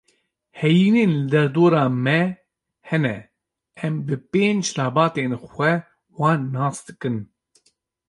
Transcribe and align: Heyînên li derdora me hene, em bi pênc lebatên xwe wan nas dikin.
Heyînên 0.59 1.11
li 1.19 1.25
derdora 1.31 1.83
me 2.05 2.17
hene, 2.89 3.15
em 3.85 3.93
bi 4.05 4.15
pênc 4.31 4.65
lebatên 4.77 5.31
xwe 5.53 5.71
wan 6.19 6.41
nas 6.53 6.77
dikin. 6.87 7.17